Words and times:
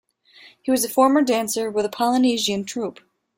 He 0.63 0.71
was 0.71 0.83
a 0.83 0.89
former 0.89 1.21
dancer 1.21 1.69
with 1.69 1.85
a 1.85 1.89
Polynesian 1.89 2.65
troupe. 2.65 3.01